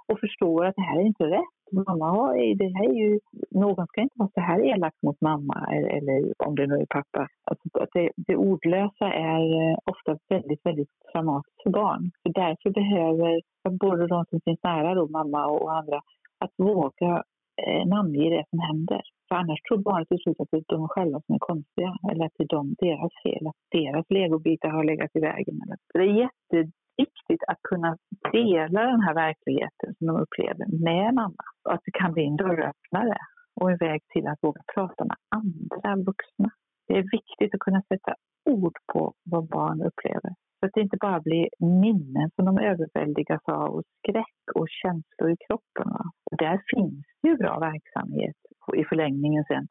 [0.09, 1.59] och förstår att det här är inte rätt.
[1.87, 5.67] Mamma har, det här är ju, någon ska inte vara så här elak mot mamma
[5.73, 7.29] eller om det nu är pappa.
[7.45, 12.11] Alltså det, det ordlösa är eh, ofta väldigt, väldigt traumatiskt för barn.
[12.23, 13.41] Så därför behöver
[13.71, 16.01] både de som finns nära, då, mamma och andra,
[16.39, 17.23] att våga
[17.63, 19.03] eh, namnge det som händer.
[19.33, 22.25] För annars tror barnet till slut att det är de själva som är konstiga eller
[22.27, 25.55] att det är de, deras fel, att deras legobitar har legat i vägen.
[25.95, 27.97] Det är jätteviktigt att kunna
[28.33, 32.37] dela den här verkligheten som de upplever med mamma och att det kan bli en
[32.37, 33.19] dörröppnare
[33.61, 36.51] och en väg till att våga prata med andra vuxna.
[36.87, 38.15] Det är viktigt att kunna sätta
[38.51, 40.33] ord på vad barn upplever.
[40.61, 45.31] Så att det inte bara blir minnen som de överväldigas av och skräck och känslor
[45.31, 45.93] i kroppen.
[45.97, 46.05] Va?
[46.31, 48.37] Och där finns det ju bra verksamhet
[48.77, 49.69] i förlängningen sen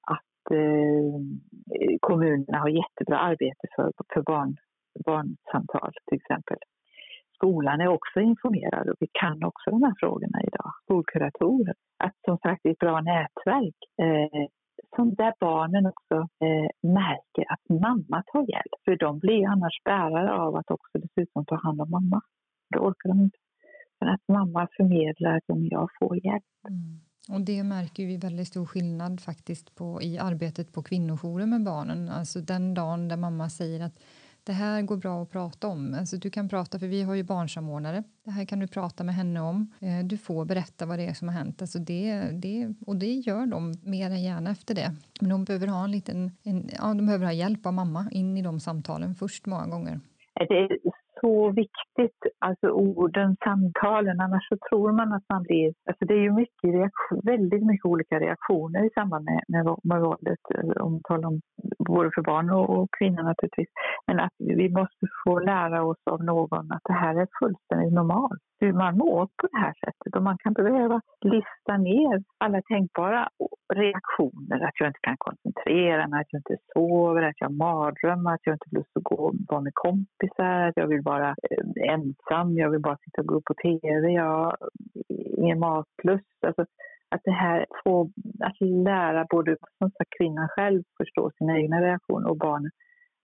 [0.00, 4.56] att eh, kommunerna har jättebra arbete för, för barn,
[5.04, 6.58] barnsamtal till exempel.
[7.34, 10.70] Skolan är också informerad och vi kan också de här frågorna idag.
[10.82, 11.74] Skolkuratorer.
[12.04, 14.46] Att som sagt ett bra nätverk eh,
[14.96, 16.16] som där barnen också
[16.46, 18.74] eh, märker att mamma tar hjälp.
[18.84, 22.20] För de blir annars bärare av att också dessutom ta hand om mamma.
[22.70, 23.38] Det orkar de inte.
[24.00, 26.44] Men att mamma förmedlar att jag får hjälp.
[26.68, 27.00] Mm.
[27.28, 32.08] Och det märker vi väldigt stor skillnad faktiskt på i arbetet på kvinnojourer med barnen.
[32.08, 33.98] Alltså den dagen där mamma säger att
[34.44, 35.94] det här går bra att prata om.
[35.98, 38.02] Alltså du kan prata, för vi har ju barnsamordnare.
[38.24, 39.72] Det här kan du prata med henne om.
[39.80, 41.62] Eh, du får berätta vad det är som har hänt.
[41.62, 44.96] Alltså det, det, och det gör de mer än gärna efter det.
[45.20, 48.36] Men de behöver ha en liten, en, ja, de behöver ha hjälp av mamma in
[48.36, 50.00] i de samtalen först många gånger.
[50.34, 50.78] Det är
[51.24, 55.74] så viktigt, alltså orden, samtalen, annars så tror man att man blir...
[55.88, 60.00] Alltså det är ju mycket reaktion, väldigt mycket olika reaktioner i samband med, med, med
[60.00, 61.40] våldet, eh, om talar om
[61.88, 63.68] både för barn och, och kvinnor naturligtvis.
[64.06, 68.42] Men att vi måste få lära oss av någon att det här är fullständigt normalt.
[68.64, 73.28] Hur man mår på det här sättet och man kan behöva lista ner alla tänkbara
[73.74, 74.60] reaktioner.
[74.66, 78.46] Att jag inte kan koncentrera mig, att jag inte sover, att jag har mardrömmar, att
[78.46, 81.92] jag inte vill lust att gå och vara med kompisar, att jag vill vara eh,
[81.94, 84.56] ensam, jag vill bara sitta och gå på TV, jag har
[85.38, 86.38] ingen matlust.
[86.46, 86.64] Alltså,
[87.14, 92.28] att det här får, att lära både som sagt, kvinnan själv förstå sina egna reaktioner
[92.30, 92.70] och barnen,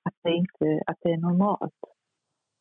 [0.04, 1.80] att det, inte, att det är normalt.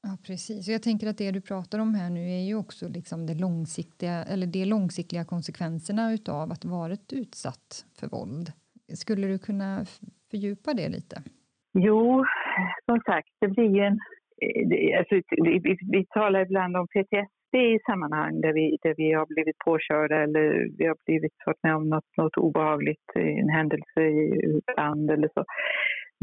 [0.02, 0.68] Ja, precis.
[0.68, 4.24] Jag tänker att det du pratar om här nu är ju också liksom det långsiktiga,
[4.34, 8.48] eller de långsiktiga konsekvenserna utav att varit utsatt för våld.
[9.02, 9.86] Skulle du kunna
[10.32, 11.16] fördjupa det lite?
[11.74, 12.26] Jo,
[12.86, 14.00] som sagt, det blir ju en...
[14.42, 19.26] Eh, alltså, vi, vi talar ibland om PTSD i sammanhang där vi, där vi har
[19.26, 24.58] blivit påkörda eller vi har blivit varit med om något, något obehagligt, en händelse i
[24.58, 25.46] ett land eller så.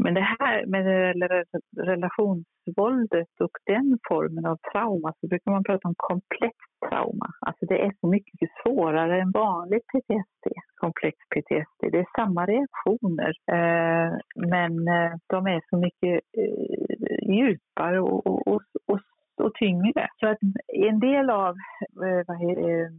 [0.03, 0.85] Men det här med
[1.77, 7.27] relationsvåldet och den formen av trauma så brukar man prata om komplext trauma.
[7.41, 11.81] Alltså det är så mycket svårare än vanligt PTSD, komplex PTSD.
[11.91, 18.47] Det är samma reaktioner eh, men eh, de är så mycket eh, djupare och, och,
[18.47, 18.99] och, och,
[19.45, 20.07] och tyngre.
[20.19, 21.55] Så att en del av
[22.05, 22.89] eh, vad eh,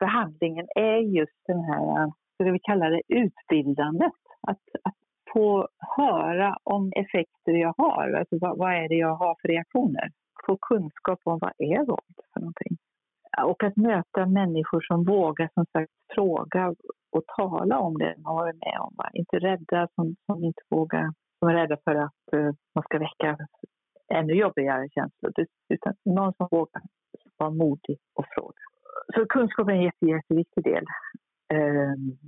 [0.00, 4.12] behandlingen är just den här, eh, ska vi kalla det utbildandet.
[4.42, 4.99] Att, att
[5.32, 8.12] få höra om effekter jag har.
[8.12, 10.10] Alltså vad, vad, är det jag har för reaktioner?
[10.46, 12.76] Få kunskap om vad är våld för någonting.
[13.42, 16.74] Och att möta människor som vågar som sagt fråga
[17.12, 18.94] och tala om det man varit med om.
[18.96, 19.10] Va?
[19.12, 23.38] Inte rädda, som, som inte vågar, som är rädda för att uh, man ska väcka
[24.14, 25.32] ännu jobbigare känslor.
[25.68, 26.82] Utan någon som vågar
[27.36, 28.62] vara modig och fråga.
[29.14, 30.84] Så kunskap är en jätte, jätteviktig del.
[31.54, 32.18] Um,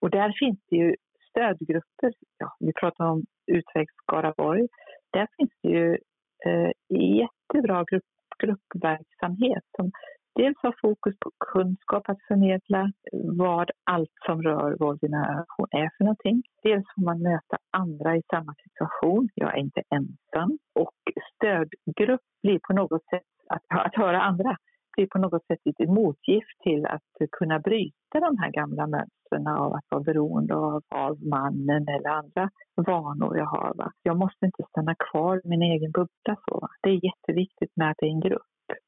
[0.00, 0.94] och där finns det ju
[1.30, 4.68] stödgrupper, ja, vi pratar om Utväg Skaraborg,
[5.12, 5.98] där finns det ju
[6.46, 6.70] eh,
[7.18, 8.04] jättebra grupp,
[8.38, 9.90] gruppverksamhet som
[10.34, 12.92] dels har fokus på kunskap att förmedla
[13.38, 16.42] vad allt som rör våld i nära är för någonting.
[16.62, 20.58] Dels får man möta andra i samma situation, jag är inte ensam.
[20.74, 20.98] Och
[21.34, 24.56] stödgrupp blir på något sätt att, att höra andra
[24.96, 29.72] blir på något sätt ett motgift till att kunna bryta de här gamla mönstren av
[29.72, 33.74] att vara beroende av, av mannen eller andra vanor jag har.
[33.74, 33.92] Va?
[34.02, 36.36] Jag måste inte stanna kvar i min egen bubbla.
[36.48, 36.68] Så, va?
[36.82, 38.42] Det är jätteviktigt med att det är en grupp.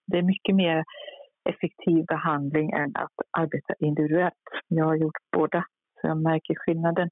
[0.06, 0.84] Det är mycket mer
[1.50, 4.34] effektiv behandling än att arbeta individuellt.
[4.68, 5.64] Jag har gjort båda,
[6.00, 7.08] så jag märker skillnaden.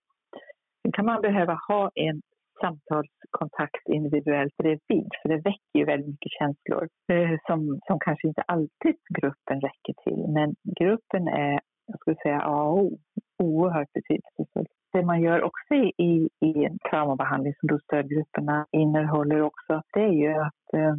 [0.83, 2.20] Sen kan man behöva ha en
[2.61, 8.29] samtals kontakt individuellt bredvid, för det väcker ju väldigt mycket känslor eh, som, som kanske
[8.29, 10.25] inte alltid gruppen räcker till.
[10.29, 12.99] Men gruppen är, jag skulle säga A och O,
[13.38, 14.66] oerhört betydelsefull.
[14.93, 20.12] Det man gör också i, i en traumabehandling som då stödgrupperna innehåller också, det är
[20.25, 20.95] ju att eh,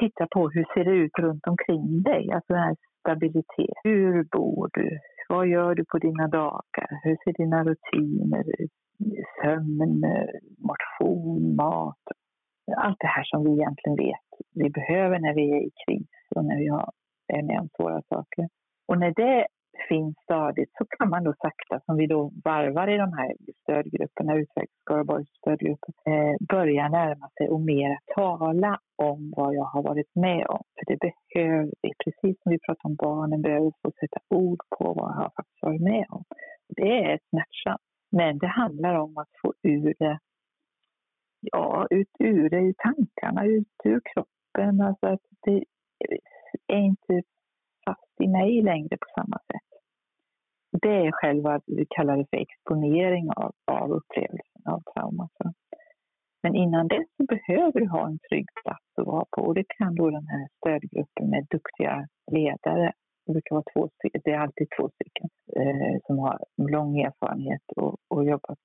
[0.00, 3.76] titta på hur ser det ut runt omkring dig, alltså den här stabilitet.
[3.84, 4.98] Hur bor du?
[5.28, 6.88] Vad gör du på dina dagar?
[7.04, 8.70] Hur ser dina rutiner ut?
[9.42, 10.04] Sömn,
[10.58, 12.04] motion, mat.
[12.76, 16.44] Allt det här som vi egentligen vet vi behöver när vi är i kris och
[16.44, 16.90] när vi har,
[17.32, 18.48] är med om svåra saker.
[18.88, 19.46] Och när det
[19.88, 24.34] finns stadigt så kan man då sakta, som vi då varvar i de här stödgrupperna,
[24.34, 30.14] Utveckling Skaraborgs stödgrupper, eh, börja närma sig och mer tala om vad jag har varit
[30.14, 30.62] med om.
[30.74, 34.84] För det behöver vi, precis som vi pratar om barnen, behöver få sätta ord på
[34.94, 36.24] vad jag har faktiskt varit med om.
[36.68, 37.89] Det är smärtsamt.
[38.10, 40.18] Men det handlar om att få ur det,
[41.40, 44.80] ja, ut ur det i tankarna, ut ur kroppen.
[44.80, 45.64] Alltså att det
[46.66, 47.22] är inte
[47.84, 49.80] fast i mig längre på samma sätt.
[50.82, 55.28] Det är själva, vi kallar det för exponering av, av upplevelsen av trauma.
[56.42, 59.64] Men innan dess så behöver du ha en trygg plats att vara på och det
[59.68, 62.92] kan då den här stödgruppen med duktiga ledare
[63.30, 63.88] det brukar vara två
[64.24, 68.58] det är alltid två stycken eh, som har lång erfarenhet och, och jobbat,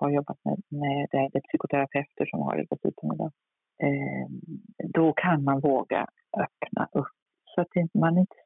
[0.00, 3.32] har jobbat med, med det, det psykoterapeuter som har det dessutom idag.
[3.82, 4.28] Eh,
[4.96, 6.06] då kan man våga
[6.44, 7.16] öppna upp
[7.54, 8.36] så att man inte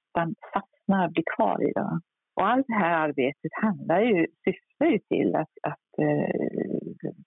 [0.52, 2.00] fastnar, och blir kvar i det.
[2.36, 6.34] Och allt det här arbetet handlar ju, syftar ju till att, att eh,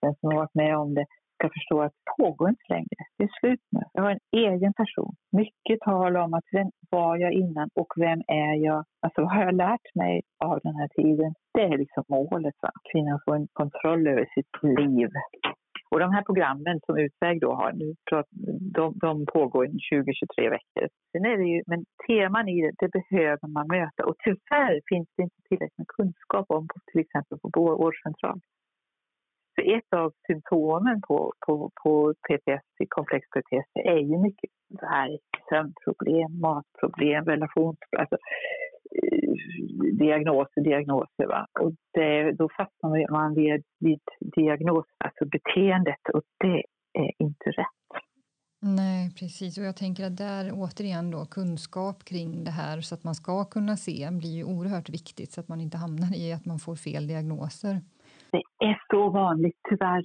[0.00, 3.02] den som har varit med om det ska förstå att det pågår inte längre.
[3.18, 3.82] Det är slut nu.
[3.92, 5.12] Jag har en egen person.
[5.32, 8.84] Mycket tal om att vem var jag innan och vem är jag?
[9.02, 11.34] Alltså vad har jag lärt mig av den här tiden?
[11.54, 12.54] Det är liksom målet.
[12.62, 12.70] Va?
[12.92, 15.08] Kvinnan får en kontroll över sitt liv.
[15.90, 17.94] Och de här programmen som Utväg då har, nu,
[18.78, 20.88] de, de pågår i 20-23 veckor.
[21.12, 24.04] Sen är det ju, men teman i det, det behöver man möta.
[24.08, 28.40] Och tyvärr finns det inte tillräckligt med kunskap om, till exempel på vårdcentral.
[29.54, 36.40] För ett av symptomen på, på, på PTSD, komplex PTSD är ju mycket värk, sömnproblem,
[36.40, 38.00] matproblem, relationsproblem.
[38.00, 38.16] Alltså,
[39.02, 39.34] eh,
[39.98, 41.26] diagnoser, diagnoser.
[41.26, 41.46] Va?
[41.60, 44.00] Och det, då fastnar man vid, vid
[44.36, 46.62] diagnos, alltså beteendet och det
[46.98, 47.84] är inte rätt.
[48.66, 49.58] Nej, precis.
[49.58, 53.44] Och jag tänker att där återigen då kunskap kring det här så att man ska
[53.44, 56.76] kunna se blir ju oerhört viktigt så att man inte hamnar i att man får
[56.76, 57.80] fel diagnoser.
[58.68, 60.04] Är så vanligt, tyvärr.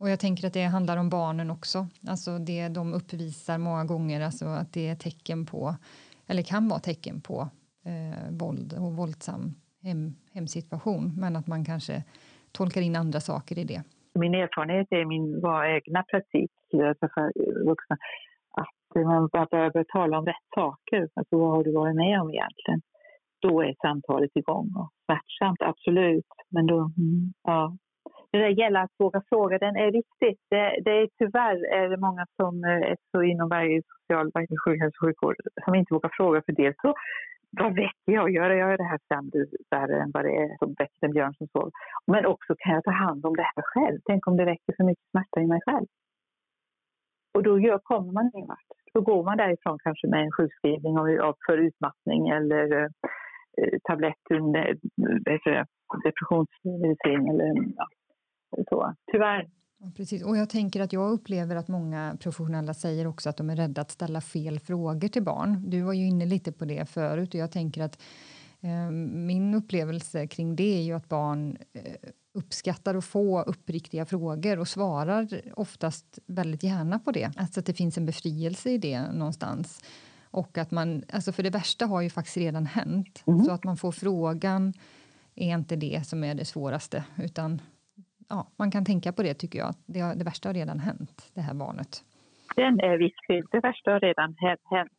[0.00, 1.78] Och jag tänker att det handlar om barnen också.
[2.08, 5.74] Alltså det de uppvisar många gånger, alltså att det är tecken på,
[6.26, 7.48] eller kan vara tecken på
[7.90, 12.04] eh, våld och våldsam hem, hemsituation, men att man kanske
[12.52, 13.82] tolkar in andra saker i det.
[14.14, 17.96] min erfarenhet är min var egna praktik för vuxna
[18.50, 21.08] att man börjar tala om rätt saker.
[21.14, 22.80] Alltså vad har du varit med om egentligen?
[23.40, 24.72] Då är samtalet igång.
[24.76, 26.26] Och smärtsamt, absolut.
[26.48, 27.76] Men då, mm, ja.
[28.34, 30.38] Det där gäller att våga fråga, den är viktig.
[30.50, 34.94] Det, det är tyvärr är det många som eh, är så inom varje social hälso
[34.94, 36.94] och sjukvård som inte vågar fråga för dels så
[37.50, 38.30] vad vet jag?
[38.30, 41.46] Gör jag det här sämre värre än vad det är som väcker en björn som
[41.46, 41.70] sover?
[42.06, 43.98] Men också kan jag ta hand om det här själv?
[44.04, 45.86] Tänk om det väcker för mycket smärta i mig själv?
[47.34, 48.70] Och då gör, kommer man ingen vart.
[48.94, 55.64] Då går man därifrån kanske med en sjukskrivning av, för utmattning eller eh, tabletter, eh,
[56.04, 57.86] depressionsmedicin eller ja,
[58.68, 58.94] så.
[59.12, 59.48] Tyvärr.
[59.96, 60.22] Precis.
[60.22, 63.80] Och jag tänker att jag upplever att många professionella säger också att de är rädda
[63.80, 65.70] att ställa fel frågor till barn.
[65.70, 68.02] Du var ju inne lite på det förut och jag tänker att
[68.60, 71.82] eh, min upplevelse kring det är ju att barn eh,
[72.34, 77.32] uppskattar att få uppriktiga frågor och svarar oftast väldigt gärna på det.
[77.36, 79.84] Alltså att det finns en befrielse i det någonstans.
[80.30, 83.22] Och att man, alltså för det värsta har ju faktiskt redan hänt.
[83.26, 83.44] Mm.
[83.44, 84.72] Så att man får frågan
[85.34, 87.60] är inte det som är det svåraste utan
[88.28, 89.74] ja, man kan tänka på det tycker jag.
[89.86, 92.04] Det, det värsta har redan hänt, det här barnet.
[92.56, 93.44] Den är viktig.
[93.50, 94.90] Det värsta har redan hänt.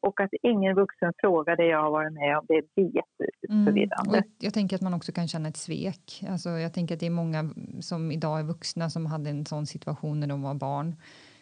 [0.00, 4.18] Och att ingen vuxen frågar det jag har varit med om, det blir jätteförvirrande.
[4.18, 4.30] Mm.
[4.38, 6.24] Jag tänker att man också kan känna ett svek.
[6.28, 7.50] Alltså jag tänker att det är många
[7.80, 10.96] som idag är vuxna som hade en sån situation när de var barn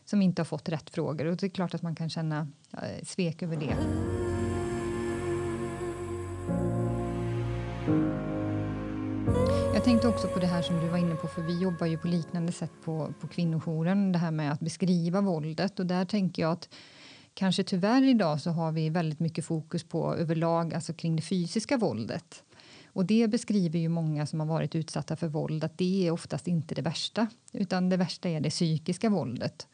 [0.05, 1.27] som inte har fått rätt frågor.
[1.27, 2.47] Och det är klart att man kan känna
[3.03, 3.77] svek över det.
[9.77, 11.99] Jag tänkte också på det här som du var inne på, för vi jobbar ju
[11.99, 15.81] på liknande sätt på, på kvinnojouren, det här med att beskriva våldet.
[15.81, 16.69] Och där tänker jag att
[17.35, 21.77] kanske tyvärr idag så har vi väldigt mycket fokus på överlag, alltså kring det fysiska
[21.77, 22.43] våldet.
[22.93, 26.49] Och det beskriver ju många som har varit utsatta för våld att det är oftast
[26.49, 29.69] inte det värsta, utan det värsta är det psykiska våldet.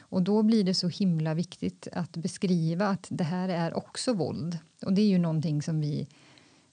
[0.00, 4.58] Och då blir det så himla viktigt att beskriva att det här är också våld.
[4.84, 6.08] Och det är ju någonting som vi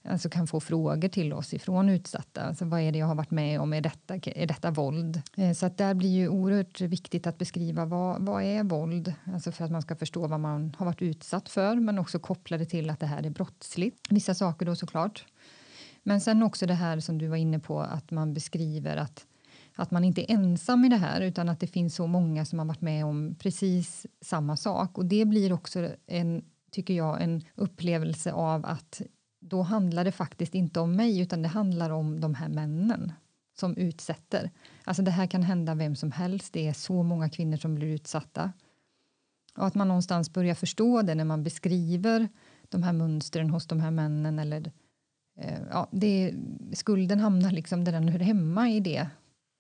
[0.03, 2.41] alltså kan få frågor till oss ifrån utsatta.
[2.41, 3.73] Alltså vad är det jag har varit med om?
[3.73, 5.21] Är detta, är detta våld?
[5.37, 9.13] Eh, så att där blir ju oerhört viktigt att beskriva vad, vad är våld?
[9.33, 12.57] Alltså för att man ska förstå vad man har varit utsatt för men också koppla
[12.57, 14.07] det till att det här är brottsligt.
[14.09, 15.25] Vissa saker då såklart.
[16.03, 19.25] Men sen också det här som du var inne på att man beskriver att
[19.75, 22.59] att man inte är ensam i det här utan att det finns så många som
[22.59, 27.43] har varit med om precis samma sak och det blir också en tycker jag en
[27.55, 29.01] upplevelse av att
[29.53, 33.11] då handlar det faktiskt inte om mig utan det handlar om de här männen
[33.53, 34.49] som utsätter.
[34.85, 36.53] Alltså det här kan hända vem som helst.
[36.53, 38.51] Det är så många kvinnor som blir utsatta.
[39.57, 42.27] Och att man någonstans börjar förstå det när man beskriver
[42.69, 44.61] de här mönstren hos de här männen eller
[45.41, 46.33] eh, ja, det,
[46.73, 49.07] skulden hamnar liksom där den hör hemma i det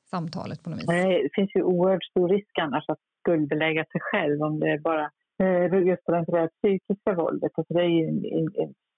[0.09, 0.87] samtalet på något vis.
[0.87, 5.05] Det finns ju oerhört stor risk annars att skuldbelägga sig själv om det är bara
[5.43, 7.51] eh, just det psykiska våldet.
[7.55, 8.07] Alltså det är ju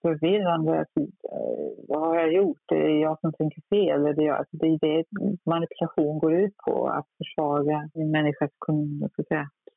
[0.06, 0.86] förvirrande.
[1.00, 2.64] Eh, vad har jag gjort?
[2.68, 4.06] Det är jag som tänker fel.
[4.06, 5.04] Eller jag, alltså, det är det
[5.46, 8.52] manipulation går ut på, att försvaga en människas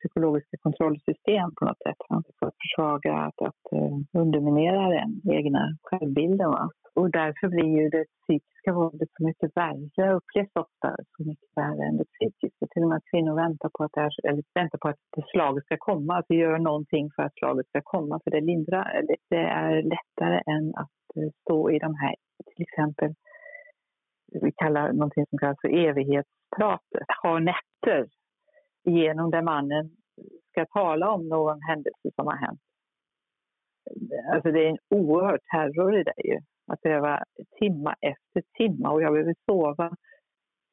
[0.01, 2.01] psykologiska kontrollsystem på något sätt.
[2.39, 6.51] För att försvaga, att, att eh, underminera den egna självbilden.
[6.51, 6.71] Va?
[6.99, 9.89] Och därför blir ju det psykiska våldet så mycket värre.
[9.95, 12.67] Jag upplevs ofta så mycket värre än det psykiska.
[12.71, 15.65] Till och med kvinnor väntar på att, det, här, eller väntar på att det slaget
[15.65, 16.19] ska komma.
[16.19, 18.21] Att vi gör någonting för att slaget ska komma.
[18.25, 19.03] För det lindrar.
[19.31, 22.15] Det är lättare än att eh, stå i de här,
[22.55, 23.15] till exempel,
[24.33, 27.09] vi kallar någonting som kallas för evighetspratet.
[27.23, 28.07] Ha nätter
[28.91, 29.91] genom där mannen
[30.51, 32.61] ska tala om någon händelse som har hänt.
[34.33, 36.39] Alltså det är en oerhörd terror i det ju.
[36.67, 37.25] Att behöva
[37.59, 39.97] timma efter timma och jag behöver sova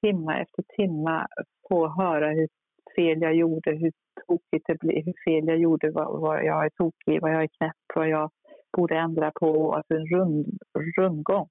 [0.02, 1.28] timma efter timma
[1.70, 2.48] på att höra hur
[2.96, 3.92] fel jag gjorde, hur
[4.28, 7.50] tokigt det blev, hur fel jag gjorde, vad, vad jag är tokig, vad jag är
[7.58, 8.32] knäpp, vad jag
[8.78, 9.74] borde ändra på.
[9.74, 10.60] Alltså en rund,
[10.98, 11.48] rundgång.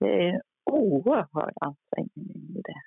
[0.00, 2.80] Det är en oerhörd ansträngning i det.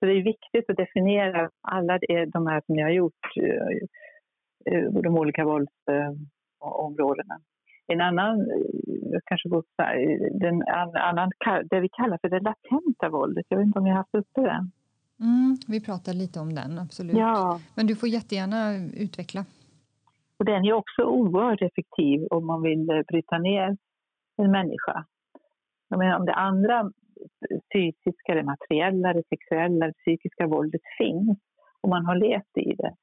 [0.00, 1.98] Så det är viktigt att definiera alla
[2.32, 3.68] de här som jag har gjort, eh,
[4.74, 7.40] eh, de olika våldsområdena.
[7.86, 8.46] En annan,
[8.86, 9.96] jag kanske går så här,
[10.40, 10.62] den
[10.94, 11.30] annan,
[11.70, 13.46] det vi kallar för det latenta våldet.
[13.48, 14.72] Jag vet inte om ni har haft uppe den?
[15.20, 17.16] Mm, vi pratar lite om den, absolut.
[17.16, 17.60] Ja.
[17.74, 19.44] Men du får jättegärna utveckla.
[20.38, 23.76] Och den är också oerhört effektiv om man vill eh, bryta ner
[24.36, 25.04] en människa.
[25.88, 26.92] Jag menar, om det andra
[27.72, 31.38] fysiska, det materiella, det sexuella, det psykiska våldet finns
[31.82, 32.94] och man har levt i det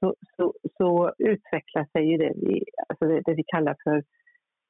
[0.00, 4.02] så, så, så utvecklar sig ju det vi, alltså det, det vi kallar för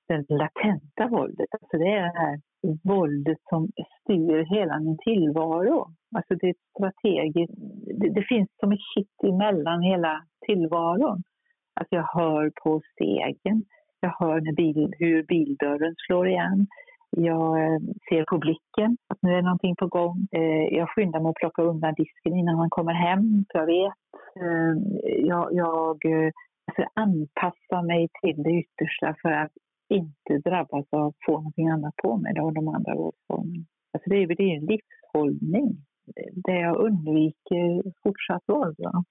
[0.09, 1.47] det latenta våldet.
[1.51, 2.41] Alltså det är det här
[2.85, 3.69] våldet som
[4.01, 5.87] styr hela min tillvaro.
[6.17, 7.55] Alltså det är strategiskt.
[8.01, 11.23] Det, det finns som ett kitt emellan hela tillvaron.
[11.75, 13.65] Alltså jag hör på stegen,
[14.01, 16.67] jag hör när bil, hur bildörren slår igen.
[17.11, 20.29] Jag eh, ser på blicken att nu är någonting på gång.
[20.33, 23.95] Eh, jag skyndar mig att plocka undan disken innan man kommer hem, för jag vet.
[24.41, 24.75] Eh,
[25.27, 25.99] jag, jag
[26.67, 29.53] alltså anpassar mig till det yttersta för att
[29.89, 33.65] inte drabbas av att få någonting annat på mig av de andra vårdformerna.
[33.93, 35.77] Alltså det, är, det är en livshållning
[36.35, 38.77] där jag undviker fortsatt våld.
[38.79, 39.05] Va?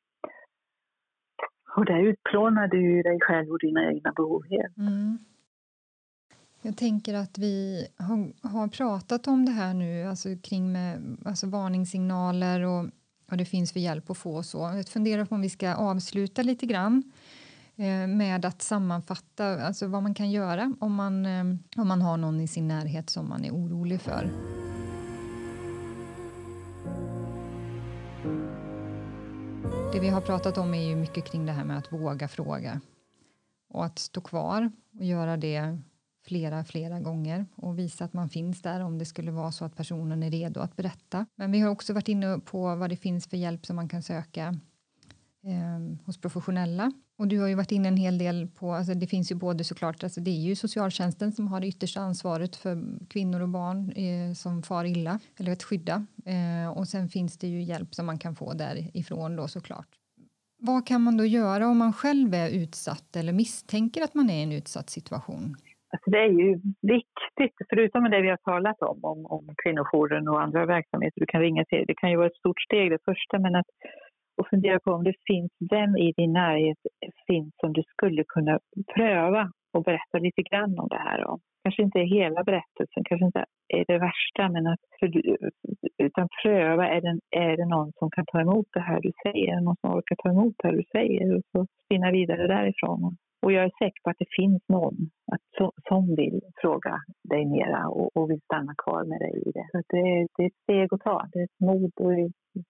[1.78, 4.78] Och där utplånar du dig själv och dina egna behov helt.
[4.78, 5.18] Mm.
[6.62, 11.48] Jag tänker att vi har, har, pratat om det här nu, alltså kring med alltså
[11.48, 12.86] varningssignaler och
[13.30, 14.36] vad det finns för hjälp att få.
[14.36, 14.58] Och så.
[14.58, 17.12] Jag funderar på om vi ska avsluta lite grann
[17.76, 21.44] eh, med att sammanfatta alltså vad man kan göra om man, eh,
[21.76, 24.30] om man har någon i sin närhet som man är orolig för.
[29.94, 32.82] Det vi har pratat om är ju mycket kring det här med att våga fråga
[33.70, 35.78] och att stå kvar och göra det
[36.28, 39.76] flera, flera gånger och visa att man finns där om det skulle vara så att
[39.76, 41.26] personen är redo att berätta.
[41.36, 44.04] Men vi har också varit inne på vad det finns för hjälp som man kan
[44.04, 44.60] söka
[45.44, 46.92] eh, hos professionella.
[47.18, 49.64] Och du har ju varit inne en hel del på, alltså det finns ju både
[49.64, 53.92] såklart, alltså det är ju socialtjänsten som har det yttersta ansvaret för kvinnor och barn
[53.92, 56.06] eh, som far illa, eller att skydda.
[56.26, 59.88] Eh, och sen finns det ju hjälp som man kan få därifrån då såklart.
[60.60, 64.40] Vad kan man då göra om man själv är utsatt eller misstänker att man är
[64.40, 65.58] i en utsatt situation?
[65.94, 70.42] Alltså det är ju viktigt, förutom det vi har talat om, om, om kvinnojouren och
[70.42, 71.84] andra verksamheter du kan ringa till.
[71.88, 73.66] Det kan ju vara ett stort steg det första, men att
[74.38, 76.78] och fundera på om det finns, vem i din närhet
[77.28, 78.60] finns som du skulle kunna
[78.96, 81.40] pröva och berätta lite grann om det här om.
[81.64, 84.80] Kanske inte hela berättelsen, kanske inte är det värsta, men att,
[85.98, 89.52] utan pröva, är det, är det någon som kan ta emot det här du säger?
[89.52, 91.36] Är det någon som orkar ta emot det här du säger?
[91.36, 93.18] Och så spinna vidare därifrån.
[93.48, 94.98] Och jag är säker på att det finns någon
[95.32, 96.96] att, som vill fråga
[97.30, 99.68] dig mera och, och vill stanna kvar med dig i det.
[99.72, 101.28] Så det, är, det är ett steg att ta.
[101.32, 102.12] Det är ett mod och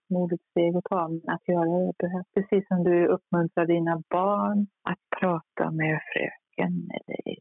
[0.10, 1.08] modigt steg att ta.
[1.08, 2.28] Men att göra det behövs.
[2.34, 7.36] Precis som du uppmuntrar dina barn att prata med fröken eller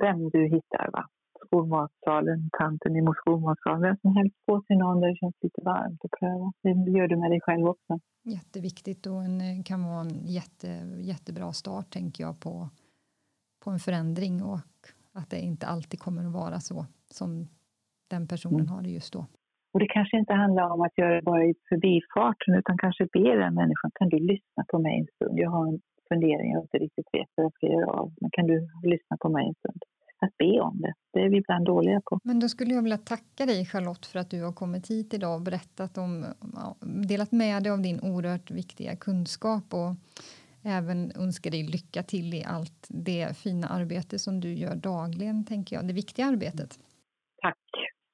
[0.00, 0.90] vem du hittar.
[0.92, 1.04] Va?
[1.48, 4.36] Skolmatsalen, tanten i skolmatsalen, vem som helst.
[4.46, 6.52] Gå till någon där det känns lite varmt och pröva.
[6.62, 7.98] Det gör du med dig själv också.
[8.24, 10.68] Jätteviktigt och en, kan vara en jätte,
[11.12, 12.68] jättebra start tänker jag på,
[13.64, 14.58] på en förändring och
[15.12, 17.48] att det inte alltid kommer att vara så som
[18.10, 18.72] den personen mm.
[18.72, 19.26] har det just då.
[19.72, 23.36] Och det kanske inte handlar om att göra det bara i förbifarten utan kanske be
[23.36, 25.38] den människan, kan du lyssna på mig en stund?
[25.38, 28.46] Jag har en fundering, jag inte riktigt vet vad jag ska göra av, men kan
[28.46, 29.82] du lyssna på mig en stund?
[30.20, 30.94] Att be om det.
[31.12, 32.20] Det är vi ibland dåliga på.
[32.24, 35.34] Men då skulle jag vilja tacka dig Charlotte för att du har kommit hit idag
[35.34, 36.24] och berättat om,
[37.08, 39.94] delat med dig av din oerhört viktiga kunskap och
[40.62, 45.76] även önska dig lycka till i allt det fina arbete som du gör dagligen, tänker
[45.76, 45.86] jag.
[45.86, 46.78] Det viktiga arbetet.
[47.42, 47.56] Tack.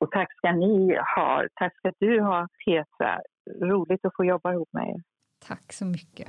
[0.01, 1.43] Och tack ska ni ha.
[1.55, 3.21] Tack ska du ha, Petra.
[3.61, 5.03] Roligt att få jobba ihop med er.
[5.49, 6.29] Tack så mycket.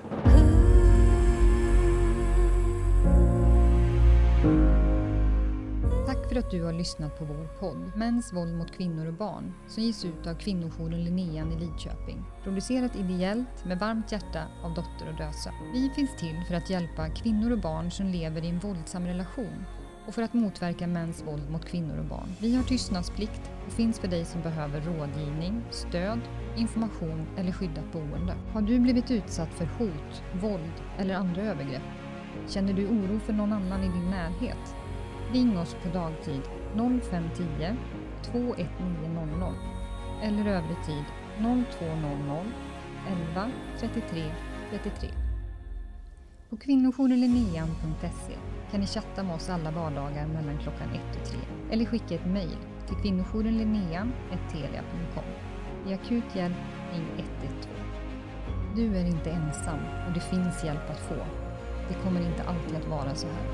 [6.35, 9.83] För att du har lyssnat på vår podd Mäns våld mot kvinnor och barn som
[9.83, 12.23] ges ut av kvinnojouren Linnean i Lidköping.
[12.43, 15.51] Producerat ideellt med varmt hjärta av Dotter och Dösa.
[15.73, 19.65] Vi finns till för att hjälpa kvinnor och barn som lever i en våldsam relation
[20.07, 22.29] och för att motverka mäns våld mot kvinnor och barn.
[22.39, 26.19] Vi har tystnadsplikt och finns för dig som behöver rådgivning, stöd,
[26.57, 28.35] information eller skyddat boende.
[28.53, 31.89] Har du blivit utsatt för hot, våld eller andra övergrepp?
[32.47, 34.75] Känner du oro för någon annan i din närhet?
[35.33, 36.41] Ring oss på dagtid
[36.75, 37.75] 0510
[38.21, 39.53] 21900
[40.23, 41.03] eller övrig tid
[41.37, 42.43] 0200
[43.07, 44.31] 11 33
[44.71, 45.09] 33.
[46.49, 48.33] På kvinnojourlinnean.se
[48.71, 51.37] kan ni chatta med oss alla vardagar mellan klockan 1 och 3
[51.71, 52.57] eller skicka ett mejl
[52.87, 55.23] till kvinnojourenlinnean.telia.com.
[55.87, 56.55] I akut hjälp
[56.93, 57.75] ring 112.
[58.75, 61.25] Du är inte ensam och det finns hjälp att få.
[61.89, 63.45] Det kommer inte alltid att vara så här.